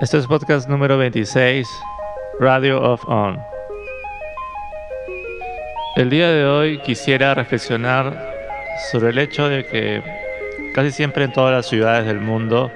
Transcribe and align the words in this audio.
Este 0.00 0.16
es 0.16 0.28
podcast 0.28 0.68
número 0.68 0.96
26, 0.96 1.68
Radio 2.38 2.80
of 2.80 3.04
On. 3.08 3.36
El 5.96 6.08
día 6.08 6.28
de 6.28 6.46
hoy 6.46 6.78
quisiera 6.78 7.34
reflexionar 7.34 8.32
sobre 8.92 9.10
el 9.10 9.18
hecho 9.18 9.48
de 9.48 9.66
que 9.66 10.00
casi 10.72 10.92
siempre 10.92 11.24
en 11.24 11.32
todas 11.32 11.52
las 11.52 11.66
ciudades 11.66 12.06
del 12.06 12.20
mundo 12.20 12.70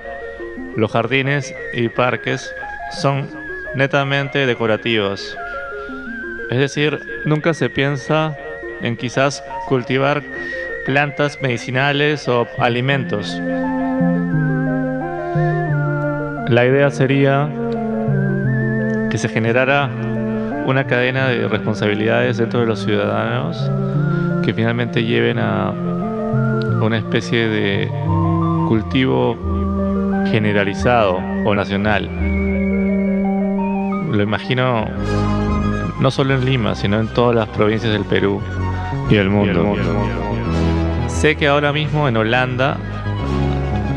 los 0.74 0.90
jardines 0.90 1.54
y 1.74 1.88
parques 1.90 2.52
son 3.00 3.30
netamente 3.76 4.44
decorativos. 4.44 5.38
Es 6.50 6.58
decir, 6.58 6.98
nunca 7.24 7.54
se 7.54 7.70
piensa 7.70 8.36
en 8.80 8.96
quizás 8.96 9.44
cultivar 9.68 10.24
plantas 10.86 11.40
medicinales 11.40 12.26
o 12.26 12.48
alimentos. 12.58 13.40
La 16.52 16.66
idea 16.66 16.90
sería 16.90 17.48
que 19.10 19.16
se 19.16 19.30
generara 19.30 19.88
una 20.66 20.86
cadena 20.86 21.28
de 21.28 21.48
responsabilidades 21.48 22.36
dentro 22.36 22.60
de 22.60 22.66
los 22.66 22.80
ciudadanos 22.80 23.70
que 24.44 24.52
finalmente 24.52 25.02
lleven 25.02 25.38
a 25.38 25.70
una 25.70 26.98
especie 26.98 27.48
de 27.48 27.88
cultivo 28.68 29.34
generalizado 30.30 31.22
o 31.46 31.54
nacional. 31.54 32.10
Lo 34.10 34.22
imagino 34.22 34.84
no 36.00 36.10
solo 36.10 36.34
en 36.34 36.44
Lima, 36.44 36.74
sino 36.74 37.00
en 37.00 37.08
todas 37.14 37.34
las 37.34 37.48
provincias 37.48 37.94
del 37.94 38.04
Perú 38.04 38.42
y 39.08 39.14
del 39.14 39.30
mundo. 39.30 39.74
Sé 41.06 41.34
que 41.34 41.48
ahora 41.48 41.72
mismo 41.72 42.08
en 42.08 42.18
Holanda 42.18 42.76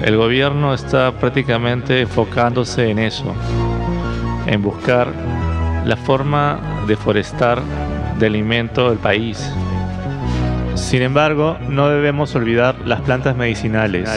el 0.06 0.18
gobierno 0.18 0.76
está 0.76 1.12
prácticamente 1.14 2.02
enfocándose 2.02 2.92
en 2.92 3.00
eso, 3.00 3.34
en 4.46 4.62
buscar 4.62 5.08
la 5.84 5.98
forma 5.98 6.60
de 6.86 6.96
forestar 6.96 7.60
de 8.20 8.28
alimento 8.28 8.92
del 8.92 9.00
país. 9.00 9.52
Sin 10.76 11.02
embargo, 11.02 11.58
no 11.70 11.90
debemos 11.90 12.36
olvidar 12.36 12.76
las 12.86 13.02
plantas 13.02 13.36
medicinales. 13.36 14.08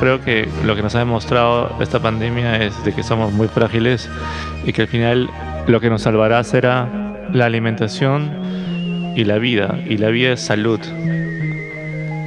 Creo 0.00 0.20
que 0.20 0.48
lo 0.64 0.74
que 0.74 0.82
nos 0.82 0.96
ha 0.96 0.98
demostrado 0.98 1.76
esta 1.80 2.00
pandemia 2.00 2.56
es 2.60 2.84
de 2.84 2.92
que 2.92 3.04
somos 3.04 3.32
muy 3.32 3.46
frágiles 3.46 4.10
y 4.64 4.72
que 4.72 4.82
al 4.82 4.88
final 4.88 5.30
lo 5.68 5.80
que 5.80 5.88
nos 5.88 6.02
salvará 6.02 6.42
será 6.42 6.88
la 7.32 7.44
alimentación 7.44 9.12
y 9.14 9.22
la 9.22 9.38
vida, 9.38 9.78
y 9.88 9.98
la 9.98 10.08
vida 10.08 10.32
es 10.32 10.40
salud. 10.40 10.80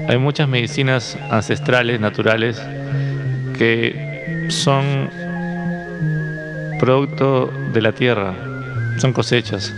Hay 0.08 0.18
muchas 0.18 0.48
medicinas 0.48 1.18
ancestrales, 1.30 2.00
naturales, 2.00 2.66
que 3.58 4.46
son 4.48 5.10
producto 6.80 7.52
de 7.74 7.82
la 7.82 7.92
tierra, 7.92 8.34
son 9.00 9.12
cosechas. 9.12 9.76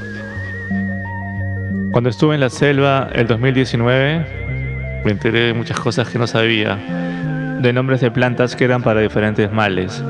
Cuando 1.91 2.11
estuve 2.11 2.35
en 2.35 2.41
la 2.41 2.51
selva 2.51 3.09
el 3.11 3.25
2019, 3.25 5.01
me 5.03 5.11
enteré 5.11 5.47
de 5.47 5.53
muchas 5.55 5.79
cosas 5.79 6.07
que 6.09 6.19
no 6.19 6.27
sabía, 6.27 6.77
de 7.59 7.73
nombres 7.73 7.99
de 7.99 8.11
plantas 8.11 8.55
que 8.55 8.65
eran 8.65 8.83
para 8.83 9.01
diferentes 9.01 9.51
males. 9.51 10.03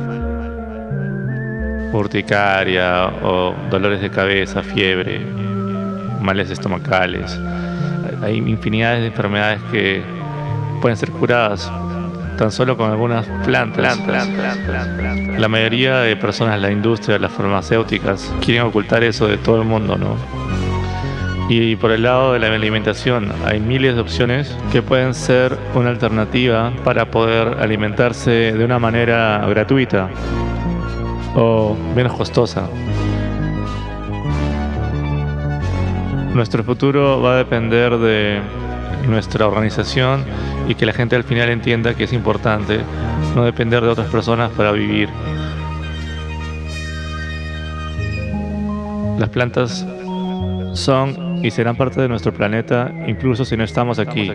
Urticaria 1.94 3.08
o 3.23 3.56
dolores 3.72 4.02
de 4.02 4.09
cabeza, 4.09 4.64
fiebre, 4.64 5.22
males 6.20 6.50
estomacales 6.50 7.39
hay 8.22 8.38
infinidades 8.38 9.02
de 9.02 9.08
enfermedades 9.08 9.62
que 9.72 10.02
pueden 10.81 10.98
ser 10.98 11.12
curadas 11.12 11.72
tan 12.38 12.52
solo 12.52 12.78
con 12.78 12.89
algunas 12.89 13.26
plantas. 13.45 14.00
La 15.38 15.48
mayoría 15.50 16.00
de 16.00 16.16
personas, 16.16 16.59
la 16.61 16.72
industria, 16.72 17.20
las 17.20 17.34
farmacéuticas, 17.34 18.34
quieren 18.39 18.64
ocultar 18.64 19.03
eso 19.03 19.28
de 19.28 19.38
todo 19.38 19.61
el 19.61 19.67
mundo, 19.67 19.98
¿no? 19.98 20.16
Y 21.50 21.76
por 21.76 21.92
el 21.92 22.04
lado 22.04 22.33
de 22.33 22.39
la 22.39 22.48
alimentación, 22.48 23.30
hay 23.45 23.60
miles 23.60 23.95
de 23.95 24.02
opciones 24.02 24.55
que 24.72 24.82
pueden 24.82 25.14
ser 25.14 25.58
una 25.73 25.89
alternativa 25.89 26.72
para 26.86 27.11
poder 27.11 27.58
alimentarse 27.60 28.54
de 28.54 28.64
una 28.64 28.80
manera 28.80 29.45
gratuita 29.49 30.10
o 31.36 31.76
menos 31.95 32.14
costosa. 32.14 32.70
Nuestro 36.34 36.64
futuro 36.64 37.22
va 37.22 37.34
a 37.34 37.38
depender 37.38 37.98
de 37.98 38.40
nuestra 39.08 39.48
organización 39.48 40.23
y 40.67 40.76
que 40.76 40.86
la 40.86 40.94
gente 40.94 41.16
al 41.16 41.23
final 41.23 41.50
entienda 41.50 41.95
que 41.95 42.04
es 42.04 42.14
importante 42.14 42.80
no 43.36 43.44
depender 43.44 43.82
de 43.82 43.90
otras 43.90 44.10
personas 44.10 44.52
para 44.52 44.72
vivir. 44.72 45.10
Las 49.17 49.30
plantas 49.30 49.86
son 50.73 51.44
y 51.44 51.52
serán 51.52 51.76
parte 51.76 52.02
de 52.02 52.08
nuestro 52.08 52.34
planeta 52.34 52.92
incluso 53.08 53.44
si 53.44 53.58
no 53.58 53.64
estamos 53.64 54.00
aquí. 54.00 54.32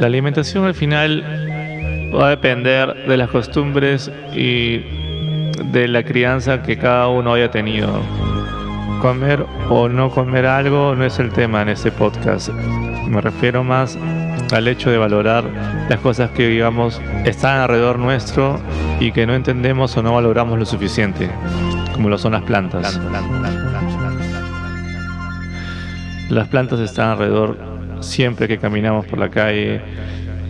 La 0.00 0.06
alimentación 0.06 0.64
al 0.64 0.74
final 0.74 1.22
va 2.14 2.26
a 2.26 2.30
depender 2.30 3.06
de 3.06 3.16
las 3.16 3.28
costumbres 3.28 4.10
y 4.34 5.01
de 5.64 5.88
la 5.88 6.02
crianza 6.02 6.62
que 6.62 6.78
cada 6.78 7.08
uno 7.08 7.34
haya 7.34 7.50
tenido. 7.50 8.00
Comer 9.00 9.44
o 9.68 9.88
no 9.88 10.10
comer 10.10 10.46
algo 10.46 10.94
no 10.94 11.04
es 11.04 11.18
el 11.18 11.30
tema 11.30 11.62
en 11.62 11.70
este 11.70 11.90
podcast. 11.90 12.50
Me 13.08 13.20
refiero 13.20 13.64
más 13.64 13.98
al 14.52 14.68
hecho 14.68 14.90
de 14.90 14.98
valorar 14.98 15.44
las 15.88 16.00
cosas 16.00 16.30
que 16.30 16.46
digamos 16.46 17.00
están 17.24 17.58
alrededor 17.58 17.98
nuestro 17.98 18.60
y 19.00 19.12
que 19.12 19.26
no 19.26 19.34
entendemos 19.34 19.96
o 19.96 20.02
no 20.02 20.14
valoramos 20.14 20.58
lo 20.58 20.64
suficiente, 20.64 21.28
como 21.94 22.08
lo 22.08 22.18
son 22.18 22.32
las 22.32 22.42
plantas. 22.42 23.00
Las 26.28 26.48
plantas 26.48 26.80
están 26.80 27.10
alrededor 27.10 27.58
siempre 28.00 28.48
que 28.48 28.58
caminamos 28.58 29.06
por 29.06 29.18
la 29.18 29.28
calle, 29.28 29.80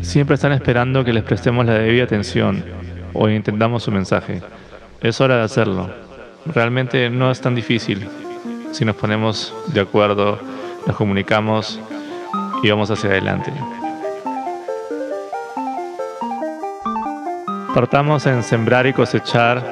siempre 0.01 0.35
están 0.35 0.53
esperando 0.53 1.05
que 1.05 1.13
les 1.13 1.23
prestemos 1.23 1.65
la 1.67 1.75
debida 1.75 2.05
atención 2.05 2.65
o 3.13 3.29
entendamos 3.29 3.83
su 3.83 3.91
mensaje. 3.91 4.41
Es 5.03 5.21
hora 5.21 5.39
de 5.39 5.43
hacerlo. 5.43 5.91
Realmente 6.47 7.11
no 7.11 7.33
es 7.33 7.41
tan 7.41 7.57
difícil 7.57 8.09
si 8.71 8.85
nos 8.85 8.95
ponemos 8.95 9.53
de 9.67 9.81
acuerdo, 9.81 10.39
nos 10.87 10.95
comunicamos 10.95 11.81
y 12.63 12.71
vamos 12.71 12.89
hacia 12.89 13.11
adelante. 13.11 13.53
Partamos 17.75 18.27
en 18.27 18.45
sembrar 18.45 18.87
y 18.87 18.93
cosechar 18.93 19.65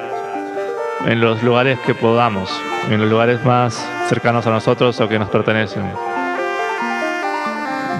en 1.05 1.21
los 1.21 1.41
lugares 1.43 1.79
que 1.79 1.95
podamos, 1.95 2.51
en 2.89 2.99
los 2.99 3.09
lugares 3.09 3.45
más 3.45 3.87
cercanos 4.09 4.45
a 4.47 4.49
nosotros 4.49 4.99
o 4.99 5.07
que 5.07 5.17
nos 5.17 5.29
pertenecen. 5.29 5.83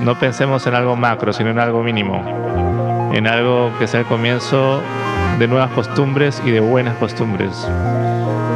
No 0.01 0.19
pensemos 0.19 0.67
en 0.67 0.75
algo 0.75 0.97
macro, 0.97 1.31
sino 1.31 1.49
en 1.51 1.59
algo 1.59 1.81
mínimo, 1.81 3.09
en 3.13 3.25
algo 3.25 3.71
que 3.79 3.87
sea 3.87 4.01
el 4.01 4.05
comienzo 4.05 4.81
de 5.41 5.47
nuevas 5.47 5.71
costumbres 5.71 6.39
y 6.45 6.51
de 6.51 6.59
buenas 6.59 6.95
costumbres. 6.97 7.49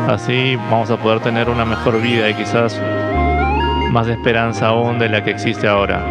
Así 0.08 0.56
vamos 0.70 0.92
a 0.92 0.98
poder 0.98 1.20
tener 1.20 1.50
una 1.50 1.66
mejor 1.66 2.00
vida 2.00 2.30
y 2.30 2.36
quizás 2.36 2.80
más 3.90 4.08
esperanza 4.08 4.68
aún 4.68 5.00
de 5.00 5.10
la 5.10 5.24
que 5.24 5.32
existe 5.32 5.68
ahora. 5.68 6.06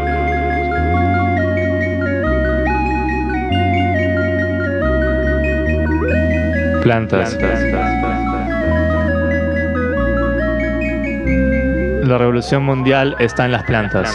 Plantas. 6.82 7.38
La 12.02 12.18
revolución 12.18 12.64
mundial 12.64 13.14
está 13.20 13.44
en 13.44 13.52
las 13.52 13.62
plantas. 13.62 14.12